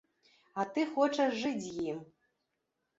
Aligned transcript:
А 0.61 0.65
ты 0.77 0.87
хочаш 0.95 1.31
жыць 1.45 1.65
з 1.69 1.87
ім! 1.93 2.05